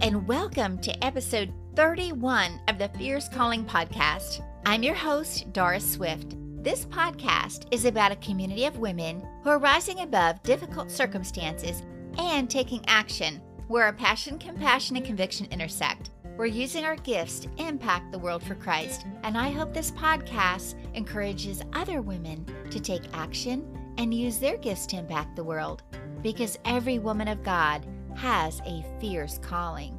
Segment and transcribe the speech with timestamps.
[0.00, 4.42] And welcome to episode 31 of the Fierce Calling Podcast.
[4.64, 6.34] I'm your host, Doris Swift.
[6.64, 11.82] This podcast is about a community of women who are rising above difficult circumstances
[12.16, 16.10] and taking action where our passion, compassion, and conviction intersect.
[16.36, 20.74] We're using our gifts to impact the world for Christ, and I hope this podcast
[20.94, 25.82] encourages other women to take action and use their gifts to impact the world
[26.22, 29.98] because every woman of God has a fierce calling.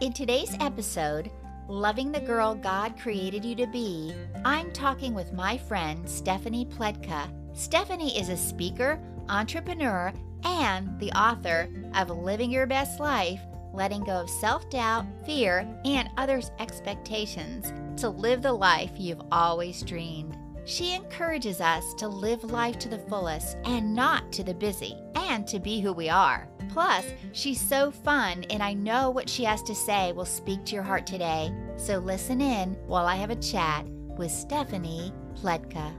[0.00, 1.30] In today's episode,
[1.68, 7.30] Loving the Girl God Created You to Be, I'm talking with my friend Stephanie Pletka.
[7.52, 8.98] Stephanie is a speaker,
[9.28, 10.12] entrepreneur,
[10.44, 13.40] and the author of Living Your Best Life
[13.72, 19.82] Letting Go of Self Doubt, Fear, and Others' Expectations to Live the Life You've Always
[19.82, 20.36] Dreamed.
[20.68, 25.48] She encourages us to live life to the fullest and not to the busy, and
[25.48, 26.46] to be who we are.
[26.68, 30.74] Plus, she's so fun, and I know what she has to say will speak to
[30.74, 31.50] your heart today.
[31.78, 33.86] So listen in while I have a chat
[34.18, 35.90] with Stephanie Pletka.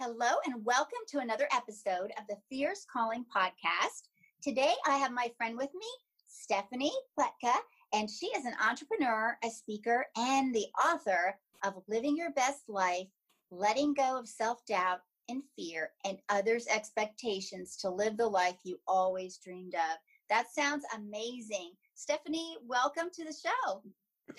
[0.00, 4.08] Hello, and welcome to another episode of the Fierce Calling Podcast.
[4.42, 5.86] Today, I have my friend with me,
[6.26, 7.54] Stephanie Pletka,
[7.92, 13.08] and she is an entrepreneur, a speaker, and the author of Living Your Best Life
[13.50, 18.78] Letting Go of Self Doubt and Fear and Others' Expectations to Live the Life You
[18.86, 19.98] Always Dreamed of.
[20.30, 21.72] That sounds amazing.
[21.94, 23.82] Stephanie, welcome to the show.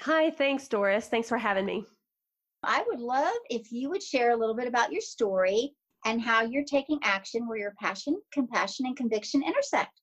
[0.02, 1.08] Hi, thanks, Doris.
[1.08, 1.86] Thanks for having me.
[2.64, 5.74] I would love if you would share a little bit about your story
[6.06, 10.02] and how you're taking action where your passion, compassion, and conviction intersect.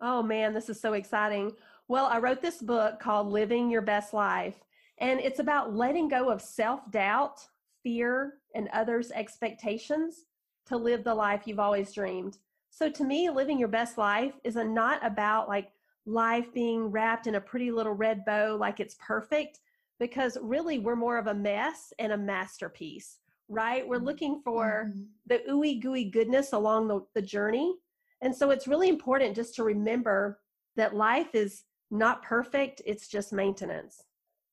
[0.00, 1.52] Oh man, this is so exciting.
[1.88, 4.56] Well, I wrote this book called Living Your Best Life,
[4.98, 7.38] and it's about letting go of self doubt,
[7.84, 10.24] fear, and others' expectations
[10.66, 12.38] to live the life you've always dreamed.
[12.70, 15.70] So, to me, living your best life is a, not about like
[16.06, 19.60] life being wrapped in a pretty little red bow, like it's perfect,
[20.00, 23.86] because really we're more of a mess and a masterpiece, right?
[23.86, 24.06] We're mm-hmm.
[24.06, 25.02] looking for mm-hmm.
[25.28, 27.76] the ooey gooey goodness along the, the journey.
[28.22, 30.40] And so, it's really important just to remember
[30.74, 34.02] that life is not perfect, it's just maintenance.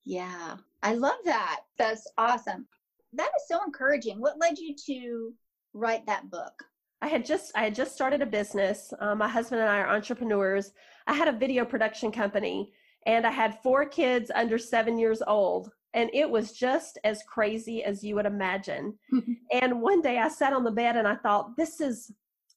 [0.04, 1.60] Yeah, I love that.
[1.78, 2.66] That's awesome.
[3.12, 4.20] That is so encouraging.
[4.20, 5.32] What led you to
[5.72, 6.52] write that book?
[7.00, 8.92] I had just I had just started a business.
[9.00, 10.72] Um, my husband and I are entrepreneurs.
[11.06, 12.72] I had a video production company,
[13.06, 17.82] and I had four kids under seven years old, and it was just as crazy
[17.84, 18.98] as you would imagine.
[19.52, 22.10] and one day I sat on the bed and I thought, this is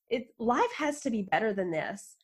[0.09, 0.27] it.
[0.37, 2.16] Life has to be better than this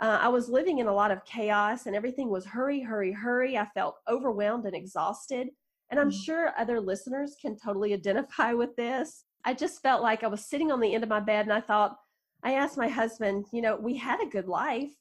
[0.00, 3.58] uh, I was living in a lot of chaos and everything was hurry, hurry, hurry.
[3.58, 5.48] I felt overwhelmed and exhausted.
[5.90, 6.24] And I'm mm.
[6.24, 9.24] sure other listeners can totally identify with this.
[9.44, 11.60] I just felt like I was sitting on the end of my bed and I
[11.60, 11.96] thought,
[12.42, 14.92] I asked my husband, you know, we had a good life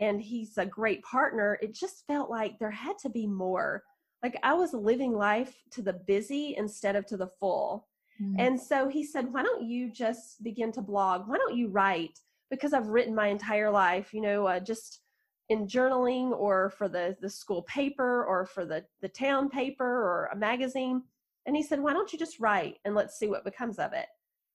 [0.00, 1.58] and he's a great partner.
[1.60, 3.82] It just felt like there had to be more.
[4.22, 7.86] Like I was living life to the busy instead of to the full.
[8.20, 8.40] Mm-hmm.
[8.40, 11.28] And so he said, Why don't you just begin to blog?
[11.28, 12.18] Why don't you write?
[12.50, 15.00] Because I've written my entire life, you know, uh, just
[15.48, 20.28] in journaling or for the the school paper or for the the town paper or
[20.32, 21.02] a magazine.
[21.46, 24.06] And he said, "Why don't you just write and let's see what becomes of it?"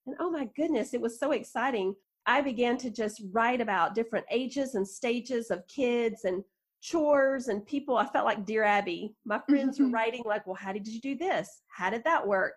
[0.05, 1.95] And oh my goodness, it was so exciting.
[2.25, 6.43] I began to just write about different ages and stages of kids and
[6.81, 7.97] chores and people.
[7.97, 9.15] I felt like Dear Abby.
[9.25, 11.61] My friends were writing like, "Well, how did you do this?
[11.67, 12.53] How did that work?"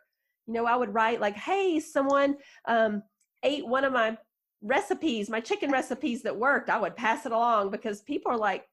[0.46, 3.02] You know, I would write like, "Hey, someone um,
[3.42, 4.16] ate one of my
[4.64, 8.66] recipes, my chicken recipes that worked, I would pass it along because people are like,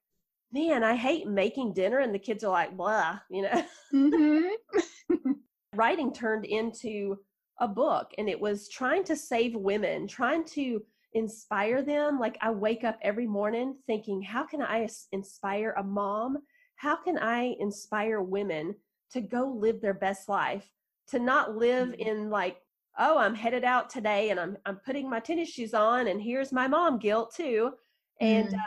[0.51, 1.99] man, I hate making dinner.
[1.99, 3.65] And the kids are like, blah, you know.
[3.93, 5.19] Mm-hmm.
[5.75, 7.17] Writing turned into
[7.59, 10.81] a book and it was trying to save women, trying to
[11.13, 12.19] inspire them.
[12.19, 16.37] Like I wake up every morning thinking, how can I inspire a mom?
[16.75, 18.75] How can I inspire women
[19.11, 20.69] to go live their best life?
[21.09, 22.07] To not live mm-hmm.
[22.07, 22.57] in like
[22.99, 26.51] oh i'm headed out today and i'm i'm putting my tennis shoes on and here's
[26.51, 27.71] my mom guilt too.
[28.19, 28.53] And mm.
[28.53, 28.59] um,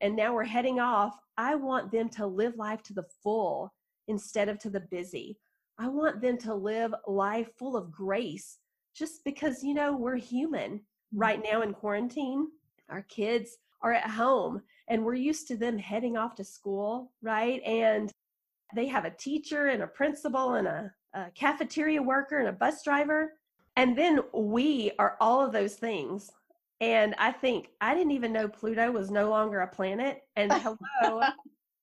[0.00, 1.18] and now we're heading off.
[1.38, 3.72] I want them to live life to the full
[4.08, 5.38] instead of to the busy.
[5.78, 8.58] I want them to live life full of grace
[8.94, 10.80] just because you know we're human
[11.14, 12.48] right now in quarantine.
[12.88, 17.62] Our kids are at home and we're used to them heading off to school right?
[17.62, 18.10] And
[18.74, 22.82] they have a teacher and a principal and a, a cafeteria worker and a bus
[22.82, 23.32] driver
[23.76, 26.30] and then we are all of those things.
[26.80, 30.22] And I think I didn't even know Pluto was no longer a planet.
[30.34, 31.22] And hello,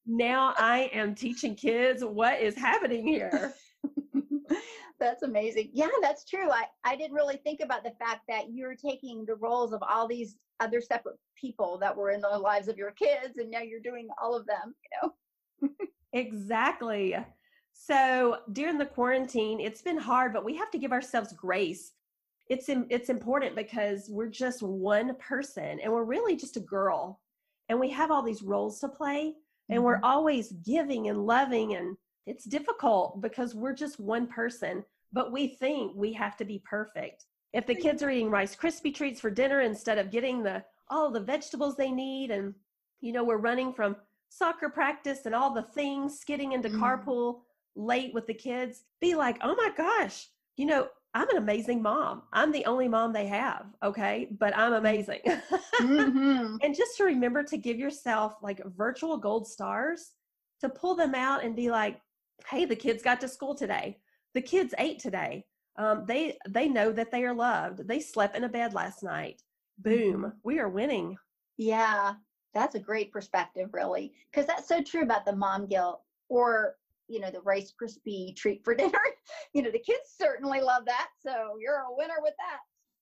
[0.05, 3.53] now I am teaching kids what is happening here.
[4.99, 5.71] That's amazing.
[5.73, 6.49] Yeah, that's true.
[6.49, 10.07] I, I didn't really think about the fact that you're taking the roles of all
[10.07, 13.81] these other separate people that were in the lives of your kids, and now you're
[13.81, 15.69] doing all of them, you know?
[16.13, 17.17] exactly.
[17.73, 21.91] So during the quarantine, it's been hard, but we have to give ourselves grace.
[22.49, 27.21] It's it's important because we're just one person and we're really just a girl
[27.69, 29.33] and we have all these roles to play
[29.69, 29.85] and mm-hmm.
[29.85, 35.47] we're always giving and loving and it's difficult because we're just one person, but we
[35.47, 37.25] think we have to be perfect.
[37.53, 41.11] If the kids are eating Rice Krispie treats for dinner instead of getting the all
[41.11, 42.53] the vegetables they need and
[43.01, 43.95] you know we're running from
[44.29, 46.79] soccer practice and all the things, skidding into mm.
[46.79, 47.41] carpool
[47.75, 50.27] late with the kids, be like, oh my gosh,
[50.57, 52.23] you know, I'm an amazing mom.
[52.33, 54.27] I'm the only mom they have, okay?
[54.39, 55.19] But I'm amazing.
[55.81, 56.57] Mm-hmm.
[56.61, 60.11] and just to remember to give yourself like virtual gold stars
[60.61, 61.99] to pull them out and be like,
[62.47, 63.97] hey, the kids got to school today.
[64.33, 65.45] The kids ate today.
[65.77, 67.87] Um, they they know that they are loved.
[67.87, 69.41] They slept in a bed last night.
[69.79, 70.37] Boom, mm-hmm.
[70.43, 71.17] we are winning.
[71.57, 72.13] Yeah,
[72.53, 76.75] that's a great perspective, really, because that's so true about the mom guilt or
[77.13, 78.99] you know the Rice Krispie treat for dinner.
[79.53, 82.59] you know the kids certainly love that, so you're a winner with that.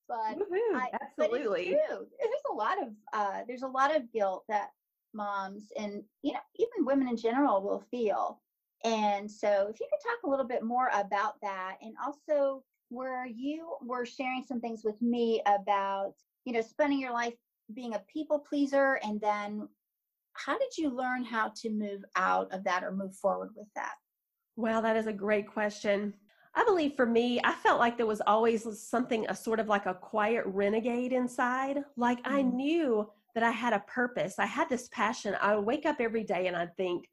[0.07, 4.71] But I, absolutely, but there's a lot of uh, there's a lot of guilt that
[5.13, 8.41] moms and you know even women in general will feel.
[8.83, 13.25] And so, if you could talk a little bit more about that, and also where
[13.25, 17.35] you were sharing some things with me about you know spending your life
[17.73, 19.67] being a people pleaser and then
[20.33, 23.93] how did you learn how to move out of that or move forward with that?
[24.55, 26.13] Well, that is a great question.
[26.53, 29.85] I believe for me, I felt like there was always something, a sort of like
[29.85, 31.77] a quiet renegade inside.
[31.95, 32.35] Like mm-hmm.
[32.35, 34.35] I knew that I had a purpose.
[34.37, 35.37] I had this passion.
[35.41, 37.07] I would wake up every day and I'd think,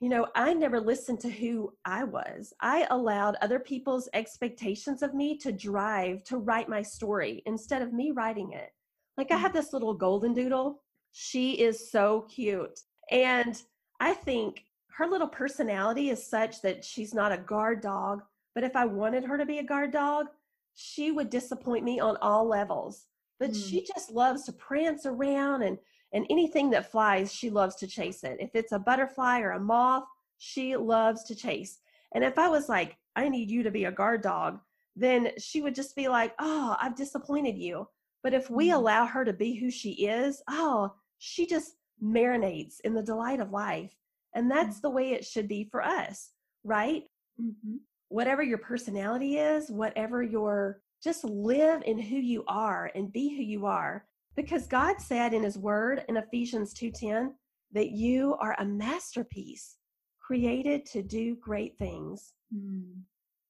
[0.00, 2.52] you know, I never listened to who I was.
[2.60, 7.94] I allowed other people's expectations of me to drive, to write my story instead of
[7.94, 8.70] me writing it.
[9.16, 9.42] Like I mm-hmm.
[9.44, 10.82] have this little golden doodle
[11.16, 12.80] she is so cute.
[13.08, 13.62] And
[14.00, 14.64] I think
[14.96, 18.22] her little personality is such that she's not a guard dog.
[18.52, 20.26] But if I wanted her to be a guard dog,
[20.74, 23.06] she would disappoint me on all levels.
[23.38, 23.70] But mm.
[23.70, 25.78] she just loves to prance around and
[26.12, 28.36] and anything that flies, she loves to chase it.
[28.38, 30.04] If it's a butterfly or a moth,
[30.38, 31.78] she loves to chase.
[32.14, 34.60] And if I was like, I need you to be a guard dog,
[34.94, 37.88] then she would just be like, Oh, I've disappointed you.
[38.24, 38.74] But if we mm.
[38.74, 40.92] allow her to be who she is, oh,
[41.24, 43.96] she just marinates in the delight of life.
[44.34, 44.88] And that's mm-hmm.
[44.88, 46.32] the way it should be for us,
[46.64, 47.04] right?
[47.40, 47.76] Mm-hmm.
[48.08, 53.42] Whatever your personality is, whatever your, just live in who you are and be who
[53.42, 54.04] you are.
[54.36, 57.32] Because God said in his word in Ephesians 2:10
[57.72, 59.76] that you are a masterpiece
[60.20, 62.34] created to do great things.
[62.54, 63.00] Mm.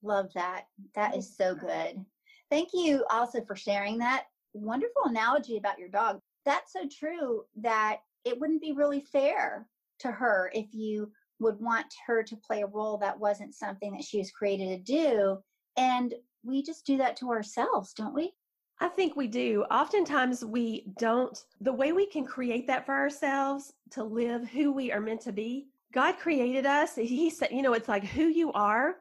[0.02, 0.66] Love that.
[0.94, 2.04] That is so good.
[2.50, 7.98] Thank you also for sharing that wonderful analogy about your dog that's so true that
[8.24, 9.66] it wouldn't be really fair
[10.00, 11.10] to her if you
[11.40, 14.92] would want her to play a role that wasn't something that she was created to
[14.92, 15.38] do.
[15.76, 16.14] And
[16.44, 18.32] we just do that to ourselves, don't we?
[18.80, 19.64] I think we do.
[19.70, 21.44] Oftentimes we don't.
[21.60, 25.32] The way we can create that for ourselves to live who we are meant to
[25.32, 26.96] be, God created us.
[26.96, 28.96] He said, you know, it's like who you are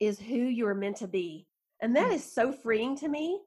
[0.00, 1.46] is who you are meant to be.
[1.80, 2.18] And that mm.
[2.18, 3.40] so freeing to me.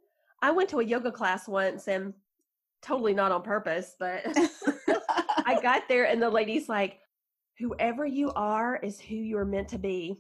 [0.44, 2.14] I went to a yoga class once and
[2.82, 4.24] totally not on purpose, but
[5.46, 7.00] I got there and the lady's like,
[7.60, 10.20] whoever you are is who you're meant to be.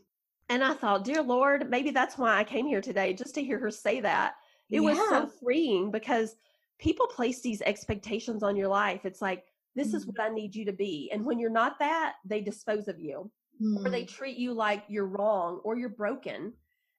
[0.50, 3.58] And I thought, dear Lord, maybe that's why I came here today, just to hear
[3.60, 4.36] her say that.
[4.70, 4.89] It yeah.
[4.89, 6.36] was so freeing because
[6.77, 9.06] people place these expectations on your life.
[9.06, 9.96] It's like, this mm.
[9.96, 11.10] is what I need you to be.
[11.13, 13.86] And when you're not that, they dispose of you mm.
[13.86, 14.08] or they mm.
[14.08, 16.53] treat you like you're wrong or you're broken.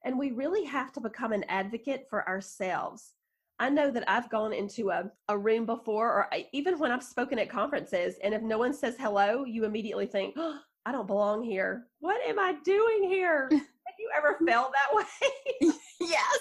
[0.05, 3.13] And we really have to become an advocate for ourselves.
[3.59, 7.03] I know that I've gone into a, a room before, or I, even when I've
[7.03, 11.07] spoken at conferences, and if no one says hello, you immediately think, oh, I don't
[11.07, 11.87] belong here.
[12.01, 13.49] What am I doing here?
[13.53, 14.95] Have you ever felt that
[15.63, 15.73] way?
[16.01, 16.39] yes.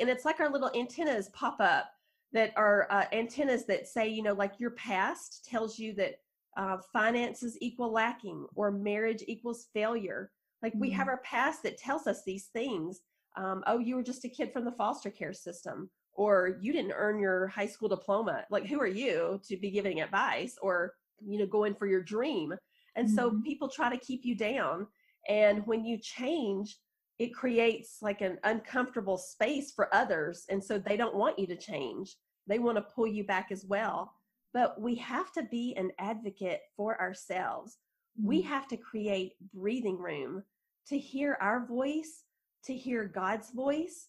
[0.00, 1.86] And it's like our little antennas pop up
[2.32, 6.16] that are uh, antennas that say, you know, like your past tells you that
[6.56, 10.32] uh, finances equal lacking or marriage equals failure.
[10.62, 10.80] Like mm-hmm.
[10.80, 11.10] we have mm.
[11.10, 13.00] our past that tells us these things.
[13.36, 16.92] Um, oh, you were just a kid from the foster care system, or you didn't
[16.96, 21.38] earn your high school diploma like who are you to be giving advice or you
[21.38, 22.54] know going for your dream
[22.96, 23.16] and mm-hmm.
[23.16, 24.86] so people try to keep you down
[25.28, 26.78] and when you change
[27.18, 31.56] it creates like an uncomfortable space for others and so they don't want you to
[31.56, 34.12] change they want to pull you back as well
[34.52, 37.78] but we have to be an advocate for ourselves
[38.18, 38.28] mm-hmm.
[38.28, 40.42] we have to create breathing room
[40.86, 42.24] to hear our voice
[42.66, 44.08] to hear God's voice,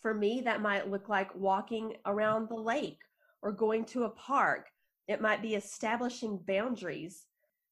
[0.00, 2.98] for me, that might look like walking around the lake
[3.42, 4.68] or going to a park.
[5.08, 7.26] It might be establishing boundaries.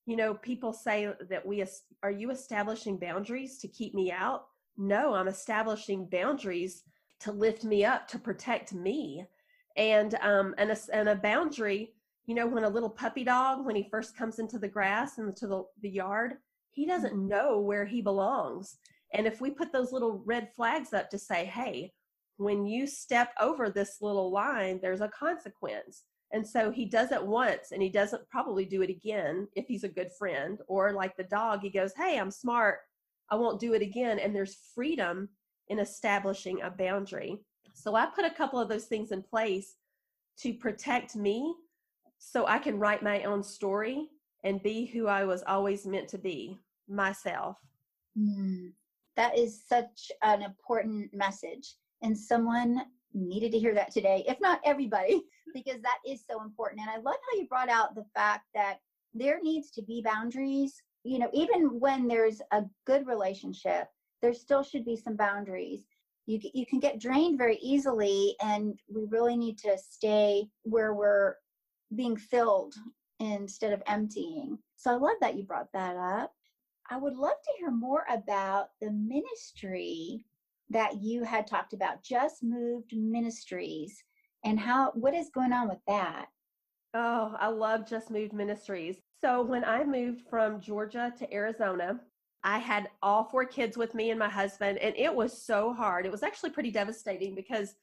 [0.06, 1.64] You know, people say that we
[2.02, 4.46] are you establishing boundaries to keep me out?
[4.76, 6.82] No, I'm establishing boundaries
[7.20, 9.24] to lift me up, to protect me.
[9.76, 11.94] And um and a, and a boundary,
[12.26, 15.36] you know, when a little puppy dog when he first comes into the grass and
[15.36, 16.34] to the, the yard,
[16.70, 17.28] he doesn't mm-hmm.
[17.28, 18.76] know where he belongs.
[19.12, 21.92] And if we put those little red flags up to say, hey,
[22.38, 26.04] when you step over this little line, there's a consequence.
[26.32, 29.84] And so he does it once and he doesn't probably do it again if he's
[29.84, 30.58] a good friend.
[30.68, 32.78] Or like the dog, he goes, Hey, I'm smart.
[33.30, 34.18] I won't do it again.
[34.18, 35.28] And there's freedom
[35.68, 37.38] in establishing a boundary.
[37.74, 39.74] So I put a couple of those things in place
[40.40, 41.54] to protect me
[42.18, 44.08] so I can write my own story
[44.44, 47.56] and be who I was always meant to be myself.
[48.16, 48.72] Mm,
[49.16, 52.82] that is such an important message and someone
[53.14, 55.22] needed to hear that today, if not everybody,
[55.54, 56.80] because that is so important.
[56.80, 58.78] And I love how you brought out the fact that
[59.14, 60.82] there needs to be boundaries.
[61.04, 63.88] You know, even when there's a good relationship,
[64.20, 65.84] there still should be some boundaries.
[66.26, 71.36] You, you can get drained very easily, and we really need to stay where we're
[71.94, 72.74] being filled
[73.20, 74.58] instead of emptying.
[74.76, 76.34] So I love that you brought that up.
[76.90, 80.24] I would love to hear more about the ministry
[80.70, 84.02] that you had talked about, Just Moved Ministries,
[84.44, 86.26] and how what is going on with that?
[86.94, 88.96] Oh, I love Just Moved Ministries.
[89.20, 92.00] So when I moved from Georgia to Arizona,
[92.44, 96.06] I had all four kids with me and my husband, and it was so hard.
[96.06, 97.74] It was actually pretty devastating because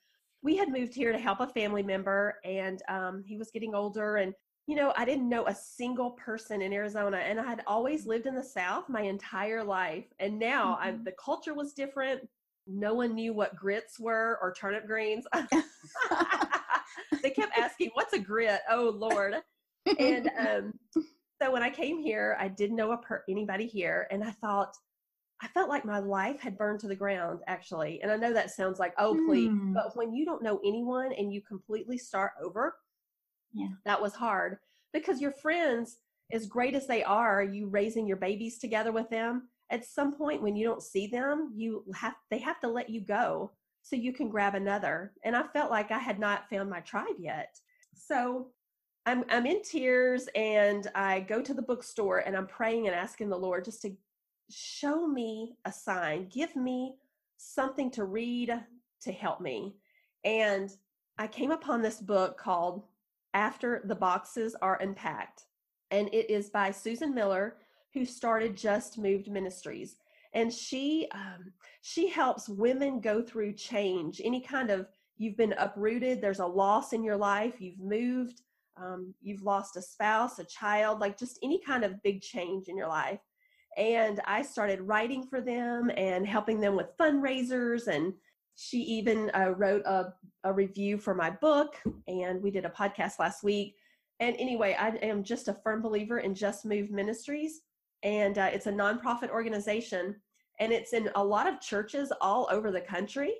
[0.41, 4.17] we had moved here to help a family member, and um, he was getting older.
[4.17, 4.33] And,
[4.67, 8.27] you know, I didn't know a single person in Arizona, and I had always lived
[8.27, 10.05] in the South my entire life.
[10.19, 10.83] And now mm-hmm.
[10.83, 12.27] I, the culture was different
[12.67, 15.25] no one knew what grits were or turnip greens.
[17.23, 19.35] they kept asking, "What's a grit?" Oh Lord!
[19.99, 20.73] And um,
[21.41, 24.75] so when I came here, I didn't know per- anybody here, and I thought
[25.41, 28.01] I felt like my life had burned to the ground, actually.
[28.01, 29.49] And I know that sounds like, oh, please.
[29.49, 29.73] Hmm.
[29.73, 32.75] But when you don't know anyone and you completely start over,
[33.53, 34.57] yeah, that was hard
[34.93, 35.97] because your friends,
[36.31, 40.41] as great as they are, you raising your babies together with them, at some point
[40.41, 43.51] when you don't see them you have they have to let you go
[43.81, 47.19] so you can grab another and i felt like i had not found my tribe
[47.19, 47.59] yet.
[47.93, 48.47] So
[49.05, 53.29] i'm i'm in tears and i go to the bookstore and i'm praying and asking
[53.29, 53.91] the lord just to
[54.49, 56.95] show me a sign give me
[57.35, 58.57] something to read
[59.01, 59.75] to help me.
[60.23, 60.71] And
[61.17, 62.83] i came upon this book called
[63.33, 65.43] after the boxes are unpacked
[65.91, 67.57] and it is by susan miller
[67.95, 69.95] who started Just Moved Ministries.
[70.33, 74.87] And she um, she helps women go through change, any kind of
[75.17, 78.41] you've been uprooted, there's a loss in your life, you've moved,
[78.75, 82.77] um, you've lost a spouse, a child, like just any kind of big change in
[82.77, 83.21] your life.
[83.77, 87.87] And I started writing for them and helping them with fundraisers.
[87.87, 88.13] And
[88.57, 91.75] she even uh, wrote a, a review for my book,
[92.07, 93.75] and we did a podcast last week.
[94.19, 97.61] And anyway, I am just a firm believer in Just Move Ministries
[98.05, 100.15] and uh, it's a nonprofit organization
[100.59, 103.33] and it's in a lot of churches all over the country.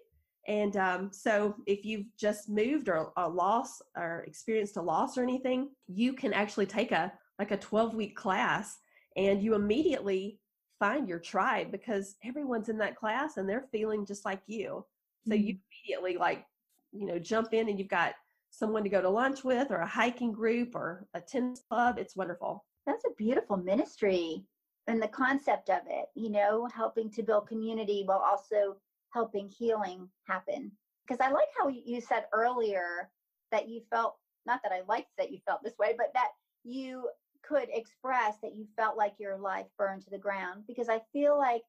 [0.47, 5.23] And um, so if you've just moved or a loss or experienced a loss or
[5.23, 8.77] anything you can actually take a like a 12 week class
[9.15, 10.39] and you immediately
[10.79, 14.83] find your tribe because everyone's in that class and they're feeling just like you.
[15.27, 15.47] So mm-hmm.
[15.47, 15.57] you
[15.87, 16.43] immediately like
[16.91, 18.13] you know jump in and you've got
[18.49, 21.97] someone to go to lunch with or a hiking group or a tennis club.
[21.99, 22.65] It's wonderful.
[22.87, 24.45] That's a beautiful ministry
[24.87, 28.77] and the concept of it, you know, helping to build community while also
[29.11, 30.71] helping healing happen.
[31.07, 33.09] Because I like how you said earlier
[33.51, 36.29] that you felt, not that I liked that you felt this way, but that
[36.63, 37.09] you
[37.43, 40.63] could express that you felt like your life burned to the ground.
[40.67, 41.61] Because I feel like,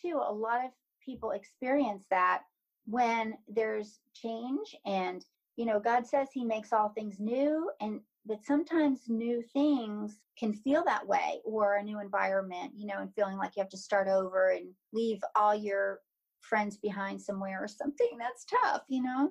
[0.00, 0.70] too, a lot of
[1.04, 2.42] people experience that
[2.86, 5.24] when there's change and
[5.56, 10.52] you know god says he makes all things new and but sometimes new things can
[10.52, 13.76] feel that way or a new environment you know and feeling like you have to
[13.76, 16.00] start over and leave all your
[16.40, 19.30] friends behind somewhere or something that's tough you know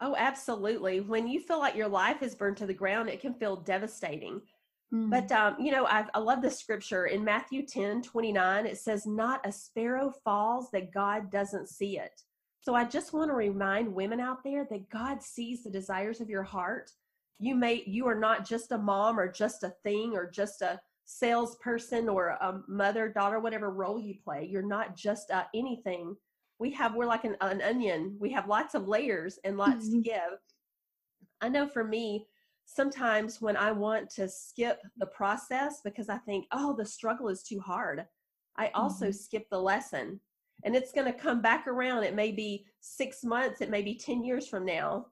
[0.00, 3.34] oh absolutely when you feel like your life is burned to the ground it can
[3.34, 4.40] feel devastating
[4.92, 5.10] mm.
[5.10, 9.06] but um, you know I've, i love the scripture in matthew 10 29 it says
[9.06, 12.20] not a sparrow falls that god doesn't see it
[12.60, 16.30] so i just want to remind women out there that god sees the desires of
[16.30, 16.90] your heart
[17.38, 20.80] you may you are not just a mom or just a thing or just a
[21.08, 24.46] salesperson or a mother, daughter, whatever role you play.
[24.48, 26.14] You're not just uh, anything.
[26.58, 28.14] We have, we're like an, an, onion.
[28.20, 30.02] We have lots of layers and lots mm-hmm.
[30.02, 30.38] to give.
[31.40, 32.26] I know for me,
[32.66, 37.42] sometimes when I want to skip the process because I think, oh, the struggle is
[37.42, 38.04] too hard,
[38.58, 39.12] I also mm-hmm.
[39.12, 40.20] skip the lesson.
[40.64, 42.02] And it's going to come back around.
[42.02, 45.06] It may be six months, it may be 10 years from now.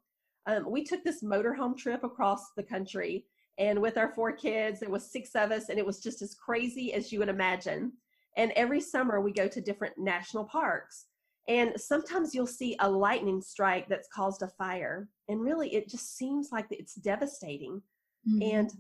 [0.46, 3.24] Um, we took this motorhome trip across the country
[3.58, 6.34] and with our four kids there was six of us and it was just as
[6.34, 7.92] crazy as you would imagine
[8.36, 11.06] and every summer we go to different national parks
[11.48, 16.16] and sometimes you'll see a lightning strike that's caused a fire and really it just
[16.16, 17.80] seems like it's devastating
[18.28, 18.42] mm-hmm.
[18.42, 18.72] and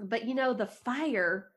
[0.00, 1.48] but you know the fire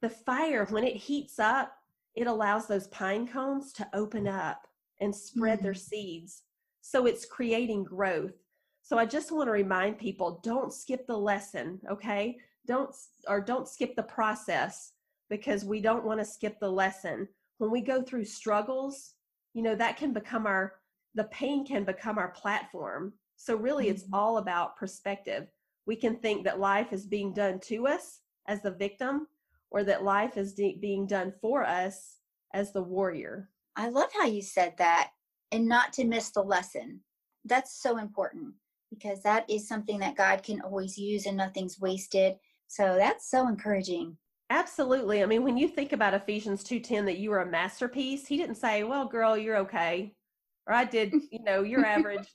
[0.00, 1.72] the fire when it heats up
[2.14, 4.66] it allows those pine cones to open up
[5.00, 5.64] and spread mm-hmm.
[5.64, 6.42] their seeds
[6.80, 8.32] so it's creating growth
[8.88, 12.38] so I just want to remind people don't skip the lesson, okay?
[12.66, 12.96] Don't
[13.28, 14.92] or don't skip the process
[15.28, 17.28] because we don't want to skip the lesson.
[17.58, 19.12] When we go through struggles,
[19.52, 20.76] you know, that can become our
[21.14, 23.12] the pain can become our platform.
[23.36, 23.96] So really mm-hmm.
[23.96, 25.48] it's all about perspective.
[25.84, 29.26] We can think that life is being done to us as the victim
[29.70, 32.16] or that life is de- being done for us
[32.54, 33.50] as the warrior.
[33.76, 35.10] I love how you said that
[35.52, 37.00] and not to miss the lesson.
[37.44, 38.54] That's so important
[38.90, 42.36] because that is something that God can always use and nothing's wasted.
[42.66, 44.16] So that's so encouraging.
[44.50, 45.22] Absolutely.
[45.22, 48.56] I mean, when you think about Ephesians 2:10 that you were a masterpiece, he didn't
[48.56, 50.14] say, "Well, girl, you're okay."
[50.66, 52.34] Or I did, you know, you're average.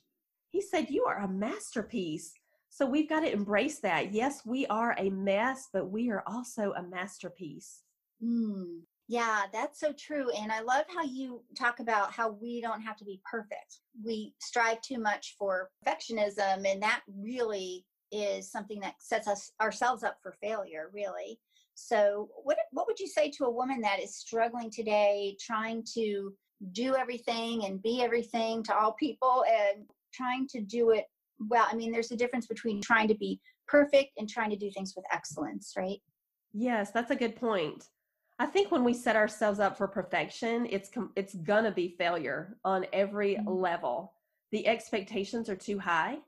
[0.50, 2.32] he said, "You are a masterpiece."
[2.70, 4.12] So we've got to embrace that.
[4.12, 7.82] Yes, we are a mess, but we are also a masterpiece.
[8.22, 8.80] Mm.
[9.08, 10.30] Yeah, that's so true.
[10.30, 13.80] And I love how you talk about how we don't have to be perfect.
[14.02, 20.04] We strive too much for perfectionism, and that really is something that sets us ourselves
[20.04, 21.38] up for failure, really.
[21.74, 26.32] So, what what would you say to a woman that is struggling today, trying to
[26.72, 29.84] do everything and be everything to all people, and
[30.14, 31.04] trying to do it
[31.38, 31.66] well?
[31.70, 34.94] I mean, there's a difference between trying to be perfect and trying to do things
[34.96, 36.00] with excellence, right?
[36.54, 37.84] Yes, that's a good point.
[38.38, 42.86] I think when we set ourselves up for perfection, it's it's gonna be failure on
[42.92, 43.48] every mm-hmm.
[43.48, 44.12] level.
[44.50, 46.18] The expectations are too high,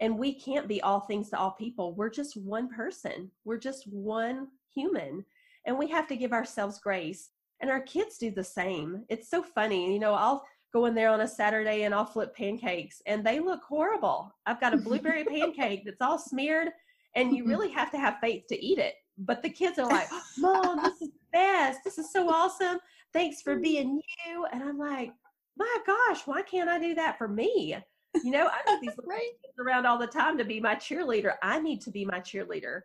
[0.00, 1.94] and we can't be all things to all people.
[1.94, 3.30] We're just one person.
[3.44, 5.24] We're just one human,
[5.64, 7.30] and we have to give ourselves grace.
[7.60, 9.04] And our kids do the same.
[9.08, 10.14] It's so funny, you know.
[10.14, 14.34] I'll go in there on a Saturday and I'll flip pancakes, and they look horrible.
[14.44, 16.70] I've got a blueberry pancake that's all smeared,
[17.14, 18.94] and you really have to have faith to eat it.
[19.18, 21.80] But the kids are like, "Mom, this is best.
[21.84, 22.78] This is so awesome.
[23.12, 23.62] Thanks for mm.
[23.62, 24.46] being you.
[24.50, 25.12] And I'm like,
[25.58, 27.76] my gosh, why can't I do that for me?
[28.22, 29.30] You know, I need these right.
[29.58, 31.34] around all the time to be my cheerleader.
[31.42, 32.80] I need to be my cheerleader.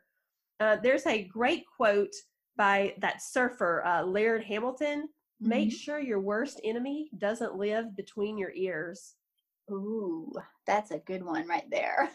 [0.59, 2.13] Uh, there's a great quote
[2.57, 5.03] by that surfer, uh, Laird Hamilton.
[5.03, 5.49] Mm-hmm.
[5.49, 9.15] Make sure your worst enemy doesn't live between your ears.
[9.71, 10.33] Ooh,
[10.65, 12.09] that's a good one right there.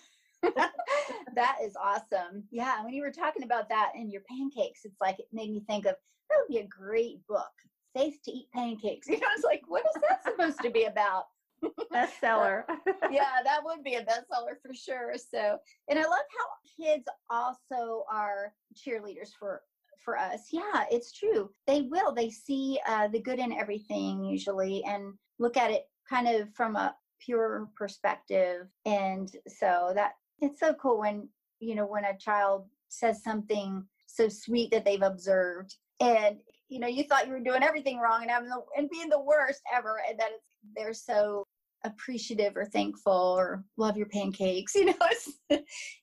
[1.34, 2.44] that is awesome.
[2.50, 5.62] Yeah, when you were talking about that and your pancakes, it's like it made me
[5.68, 5.94] think of
[6.30, 7.50] that would be a great book.
[7.96, 9.06] Safe to eat pancakes.
[9.08, 11.24] You know, it's like, what is that supposed to be about?
[11.92, 12.64] bestseller.
[13.10, 15.14] yeah, that would be a bestseller for sure.
[15.16, 19.62] So, and I love how kids also are cheerleaders for
[20.04, 20.48] for us.
[20.52, 21.50] Yeah, it's true.
[21.66, 22.12] They will.
[22.12, 26.76] They see uh, the good in everything usually, and look at it kind of from
[26.76, 28.66] a pure perspective.
[28.84, 31.28] And so that it's so cool when
[31.60, 36.36] you know when a child says something so sweet that they've observed and
[36.68, 39.20] you know you thought you were doing everything wrong and having the, and being the
[39.20, 40.44] worst ever and that it's
[40.76, 41.44] they're so
[41.84, 45.32] appreciative or thankful or love your pancakes you know it's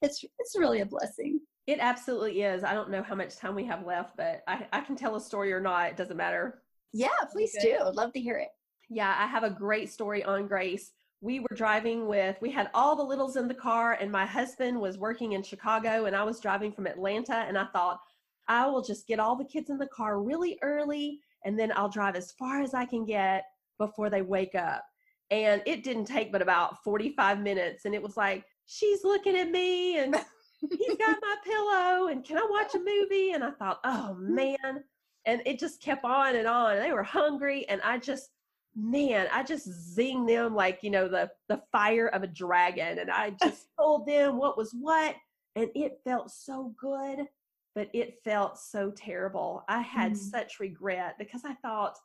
[0.02, 1.40] it's it's really a blessing.
[1.68, 2.64] It absolutely is.
[2.64, 5.22] I don't know how much time we have left but i, I can tell a
[5.22, 6.62] story or not it doesn't matter.
[6.94, 8.50] Yeah please do i'd love to hear it.
[8.90, 10.92] Yeah i have a great story on grace
[11.22, 14.80] we were driving with we had all the littles in the car and my husband
[14.80, 18.00] was working in chicago and i was driving from atlanta and i thought
[18.48, 21.90] I will just get all the kids in the car really early and then I'll
[21.90, 23.46] drive as far as I can get
[23.78, 24.84] before they wake up.
[25.30, 27.86] And it didn't take but about 45 minutes.
[27.86, 30.16] And it was like, she's looking at me and
[30.60, 33.32] he's got my pillow and can I watch a movie?
[33.32, 34.84] And I thought, oh man.
[35.26, 36.78] And it just kept on and on.
[36.78, 38.32] They were hungry and I just,
[38.76, 43.00] man, I just zing them like, you know, the, the fire of a dragon.
[43.00, 45.16] And I just told them what was what.
[45.56, 47.28] And it felt so good
[47.76, 49.64] but it felt so terrible.
[49.68, 50.18] I had mm.
[50.18, 51.98] such regret because I thought,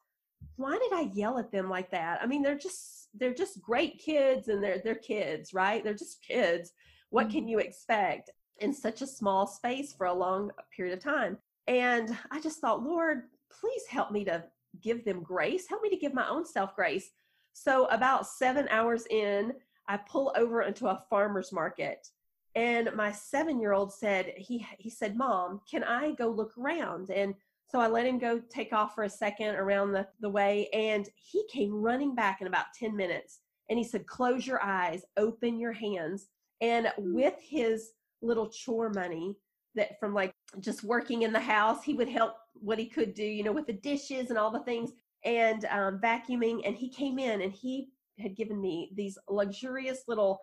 [0.56, 2.20] why did I yell at them like that?
[2.22, 5.82] I mean, they're just they're just great kids and they're they're kids, right?
[5.82, 6.72] They're just kids.
[7.10, 7.32] What mm.
[7.32, 11.38] can you expect in such a small space for a long period of time?
[11.66, 13.22] And I just thought, Lord,
[13.60, 14.44] please help me to
[14.82, 15.66] give them grace.
[15.68, 17.10] Help me to give my own self grace.
[17.52, 19.52] So, about seven hours in,
[19.88, 22.08] I pull over into a farmer's market.
[22.54, 27.10] And my seven year old said, he, he said, Mom, can I go look around?
[27.10, 27.34] And
[27.68, 30.68] so I let him go take off for a second around the, the way.
[30.72, 33.40] And he came running back in about 10 minutes.
[33.68, 36.28] And he said, Close your eyes, open your hands.
[36.60, 37.14] And hmm.
[37.14, 37.90] with his
[38.22, 39.36] little chore money,
[39.76, 43.24] that from like just working in the house, he would help what he could do,
[43.24, 44.92] you know, with the dishes and all the things
[45.24, 46.62] and um, vacuuming.
[46.66, 50.40] And he came in and he had given me these luxurious little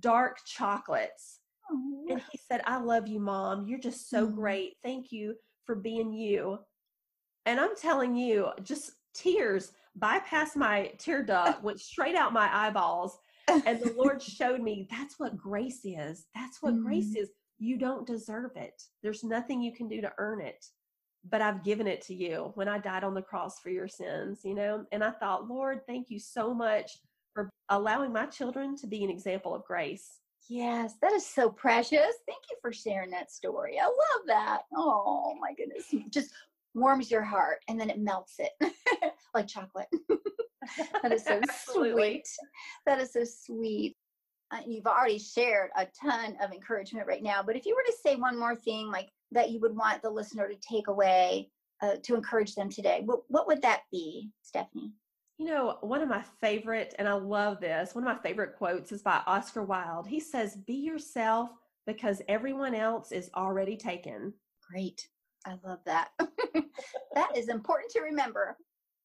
[0.00, 1.40] dark chocolates.
[1.70, 2.06] Oh.
[2.10, 3.66] And he said, I love you, mom.
[3.66, 4.34] You're just so mm-hmm.
[4.34, 4.72] great.
[4.82, 5.34] Thank you
[5.64, 6.58] for being you.
[7.46, 13.18] And I'm telling you, just tears bypassed my tear duct, went straight out my eyeballs.
[13.48, 16.26] And the Lord showed me that's what grace is.
[16.34, 16.86] That's what mm-hmm.
[16.86, 17.30] grace is.
[17.64, 18.82] You don't deserve it.
[19.02, 20.64] There's nothing you can do to earn it
[21.30, 24.40] but I've given it to you when I died on the cross for your sins,
[24.44, 24.84] you know?
[24.92, 26.98] And I thought, Lord, thank you so much
[27.32, 30.18] for allowing my children to be an example of grace.
[30.48, 32.14] Yes, that is so precious.
[32.26, 33.78] Thank you for sharing that story.
[33.80, 34.62] I love that.
[34.76, 35.94] Oh my goodness.
[36.10, 36.30] Just
[36.74, 38.52] warms your heart and then it melts it
[39.34, 39.88] like chocolate.
[41.02, 41.40] that is so
[41.72, 42.28] sweet.
[42.84, 43.96] That is so sweet.
[44.54, 47.96] Uh, you've already shared a ton of encouragement right now, but if you were to
[48.02, 51.50] say one more thing like that you would want the listener to take away
[51.82, 54.92] uh, to encourage them today, what, what would that be, Stephanie?
[55.38, 58.92] You know, one of my favorite, and I love this, one of my favorite quotes
[58.92, 60.06] is by Oscar Wilde.
[60.06, 61.50] He says, Be yourself
[61.84, 64.32] because everyone else is already taken.
[64.70, 65.08] Great.
[65.44, 66.10] I love that.
[67.14, 68.56] that is important to remember.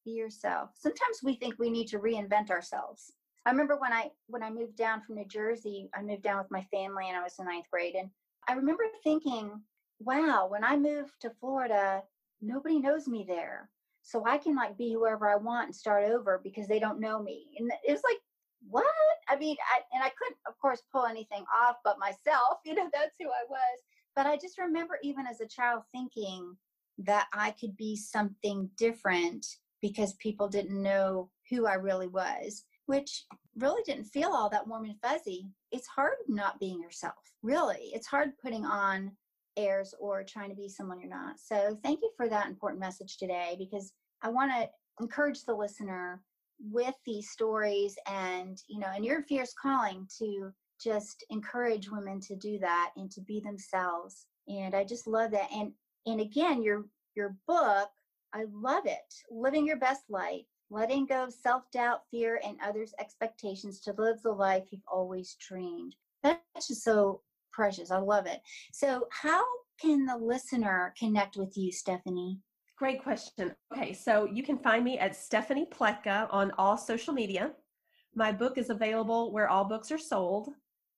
[0.04, 0.70] Be yourself.
[0.78, 3.12] Sometimes we think we need to reinvent ourselves.
[3.46, 6.50] I remember when I when I moved down from New Jersey, I moved down with
[6.50, 7.94] my family and I was in ninth grade.
[7.94, 8.10] And
[8.48, 9.60] I remember thinking,
[9.98, 12.02] wow, when I moved to Florida,
[12.42, 13.70] nobody knows me there
[14.02, 17.22] so I can like be whoever I want and start over because they don't know
[17.22, 17.54] me.
[17.58, 18.18] And it was like,
[18.68, 18.84] what?
[19.28, 22.58] I mean, I, and I couldn't, of course, pull anything off but myself.
[22.64, 23.80] You know, that's who I was.
[24.16, 26.56] But I just remember, even as a child, thinking
[26.98, 29.46] that I could be something different
[29.80, 33.24] because people didn't know who I really was, which
[33.56, 35.46] really didn't feel all that warm and fuzzy.
[35.70, 37.92] It's hard not being yourself, really.
[37.94, 39.12] It's hard putting on
[39.56, 41.38] airs or trying to be someone you're not.
[41.38, 44.68] So thank you for that important message today because I want to
[45.00, 46.20] encourage the listener
[46.68, 50.50] with these stories and you know and your fierce calling to
[50.82, 55.48] just encourage women to do that and to be themselves and i just love that
[55.54, 55.72] and
[56.04, 56.84] and again your
[57.16, 57.88] your book
[58.34, 58.98] i love it
[59.30, 64.30] living your best life letting go of self-doubt fear and others expectations to live the
[64.30, 67.90] life you've always dreamed that's just so precious.
[67.90, 68.40] I love it.
[68.72, 69.42] So, how
[69.80, 72.38] can the listener connect with you, Stephanie?
[72.78, 73.54] Great question.
[73.74, 77.52] Okay, so you can find me at Stephanie Pletka on all social media.
[78.14, 80.48] My book is available where all books are sold,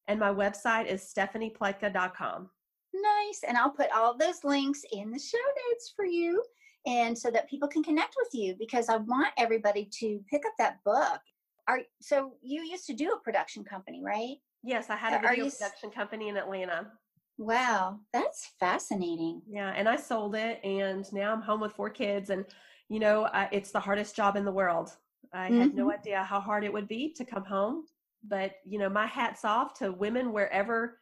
[0.08, 2.50] and my website is stephaniepletka.com.
[2.94, 3.40] Nice.
[3.46, 5.38] And I'll put all those links in the show
[5.70, 6.42] notes for you
[6.86, 10.52] and so that people can connect with you because I want everybody to pick up
[10.58, 11.20] that book.
[11.68, 14.36] Are so you used to do a production company, right?
[14.64, 16.88] Yes, I had a video production company in Atlanta.
[17.38, 19.42] Wow, that's fascinating.
[19.48, 22.44] Yeah, and I sold it, and now I'm home with four kids, and
[22.88, 24.90] you know, I, it's the hardest job in the world.
[25.32, 25.60] I mm-hmm.
[25.60, 26.00] had no mm-hmm.
[26.00, 27.84] idea how hard it would be to come home,
[28.28, 30.98] but you know, my hats off to women wherever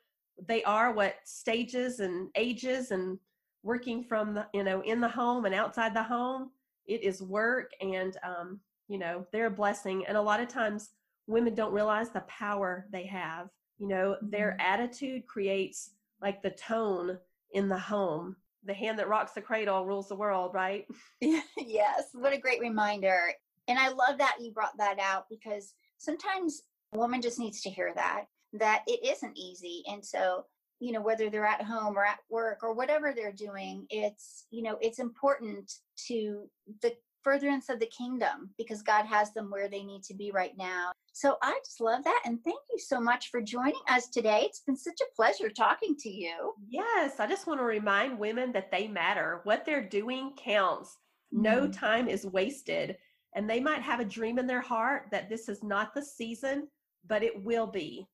[0.46, 3.18] they are, what stages and ages, and
[3.62, 6.50] working from the you know in the home and outside the home.
[6.86, 10.90] It is work, and um, you know, they're a blessing, and a lot of times
[11.28, 13.48] women don't realize the power they have.
[13.78, 14.60] You know, their mm-hmm.
[14.60, 17.18] attitude creates like the tone
[17.52, 18.36] in the home.
[18.64, 20.86] The hand that rocks the cradle rules the world, right?
[21.20, 22.08] yes.
[22.12, 23.32] What a great reminder.
[23.68, 27.70] And I love that you brought that out because sometimes a woman just needs to
[27.70, 29.82] hear that, that it isn't easy.
[29.88, 30.44] And so,
[30.80, 34.62] you know, whether they're at home or at work or whatever they're doing, it's, you
[34.62, 35.70] know, it's important
[36.08, 36.48] to
[36.82, 40.56] the furtherance of the kingdom because God has them where they need to be right
[40.56, 40.92] now.
[41.12, 42.22] So I just love that.
[42.24, 44.42] And thank you so much for joining us today.
[44.44, 46.54] It's been such a pleasure talking to you.
[46.66, 49.40] Yes, I just want to remind women that they matter.
[49.44, 50.96] What they're doing counts.
[51.34, 51.42] Mm-hmm.
[51.42, 52.96] No time is wasted.
[53.34, 56.68] And they might have a dream in their heart that this is not the season,
[57.06, 58.06] but it will be.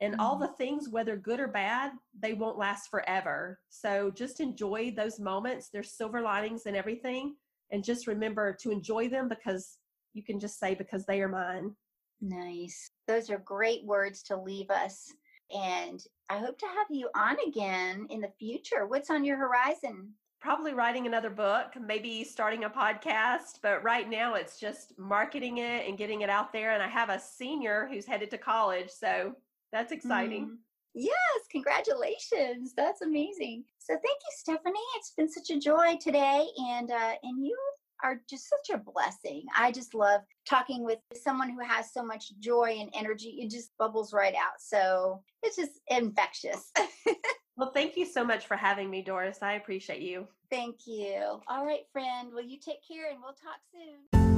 [0.00, 0.20] And mm-hmm.
[0.20, 3.60] all the things, whether good or bad, they won't last forever.
[3.68, 5.68] So just enjoy those moments.
[5.72, 7.34] There's silver linings and everything
[7.70, 9.78] and just remember to enjoy them because
[10.12, 11.74] you can just say because they are mine
[12.20, 15.12] nice those are great words to leave us
[15.54, 20.10] and i hope to have you on again in the future what's on your horizon
[20.40, 23.58] probably writing another book, maybe starting a podcast.
[23.62, 26.72] But right now, it's just marketing it and getting it out there.
[26.72, 28.88] And I have a senior who's headed to college.
[28.88, 29.34] So
[29.72, 30.46] that's exciting.
[30.46, 30.56] Mm.
[30.94, 31.14] Yes,
[31.50, 32.72] congratulations.
[32.76, 33.64] That's amazing.
[33.78, 34.80] So thank you, Stephanie.
[34.96, 36.46] It's been such a joy today.
[36.58, 37.56] And uh, and you
[38.02, 39.44] are just such a blessing.
[39.56, 43.38] I just love talking with someone who has so much joy and energy.
[43.40, 44.60] It just bubbles right out.
[44.60, 46.72] So it's just infectious.
[47.56, 49.38] well, thank you so much for having me, Doris.
[49.42, 50.26] I appreciate you.
[50.50, 51.40] Thank you.
[51.46, 52.30] All right, friend.
[52.32, 54.29] Well, you take care and we'll talk soon.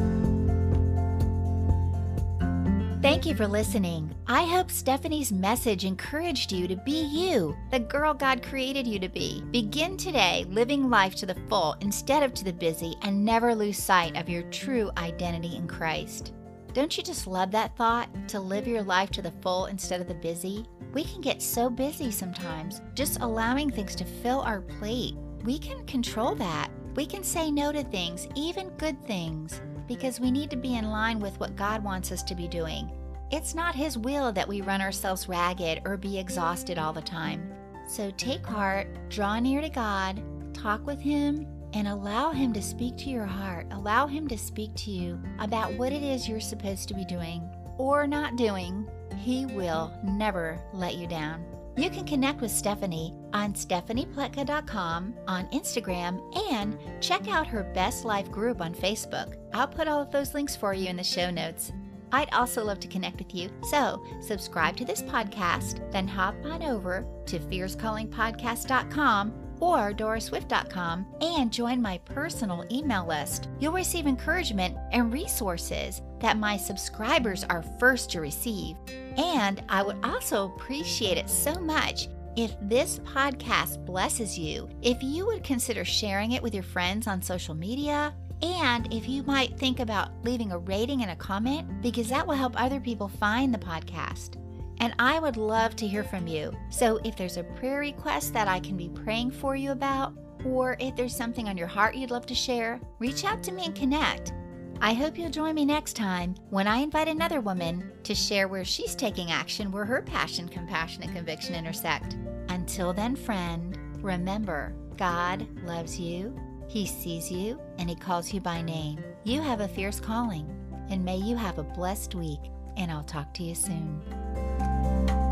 [3.03, 4.15] Thank you for listening.
[4.29, 9.09] I hope Stephanie's message encouraged you to be you, the girl God created you to
[9.09, 9.43] be.
[9.51, 13.77] Begin today living life to the full instead of to the busy and never lose
[13.77, 16.33] sight of your true identity in Christ.
[16.75, 18.09] Don't you just love that thought?
[18.29, 20.65] To live your life to the full instead of the busy?
[20.95, 25.17] We can get so busy sometimes, just allowing things to fill our plate.
[25.43, 26.69] We can control that.
[26.95, 29.61] We can say no to things, even good things
[29.93, 32.91] because we need to be in line with what God wants us to be doing.
[33.31, 37.53] It's not His will that we run ourselves ragged or be exhausted all the time.
[37.87, 40.23] So take heart, draw near to God,
[40.55, 43.67] talk with Him, and allow Him to speak to your heart.
[43.71, 47.47] Allow Him to speak to you about what it is you're supposed to be doing
[47.77, 48.89] or not doing.
[49.19, 51.52] He will never let you down.
[51.77, 58.31] You can connect with Stephanie on stephaniepletka.com on Instagram and check out her Best Life
[58.31, 59.37] group on Facebook.
[59.55, 61.73] I'll put all of those links for you in the show notes.
[62.13, 63.49] I'd also love to connect with you.
[63.71, 71.81] So, subscribe to this podcast, then hop on over to fiercecallingpodcast.com or dorisswift.com and join
[71.81, 73.49] my personal email list.
[73.61, 78.77] You'll receive encouragement and resources that my subscribers are first to receive.
[79.17, 85.27] And I would also appreciate it so much if this podcast blesses you, if you
[85.27, 89.79] would consider sharing it with your friends on social media, and if you might think
[89.79, 93.59] about leaving a rating and a comment, because that will help other people find the
[93.59, 94.39] podcast.
[94.83, 96.53] And I would love to hear from you.
[96.69, 100.13] So if there's a prayer request that I can be praying for you about,
[100.45, 103.67] or if there's something on your heart you'd love to share, reach out to me
[103.67, 104.33] and connect.
[104.81, 108.65] I hope you'll join me next time when I invite another woman to share where
[108.65, 112.17] she's taking action where her passion, compassion, and conviction intersect.
[112.49, 118.63] Until then, friend, remember God loves you, He sees you, and He calls you by
[118.63, 118.99] name.
[119.23, 120.53] You have a fierce calling,
[120.91, 122.41] and may you have a blessed week,
[122.77, 124.03] and I'll talk to you soon.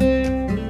[0.01, 0.69] Música